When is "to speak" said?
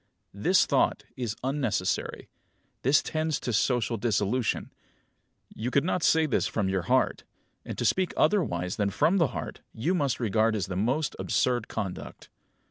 7.77-8.11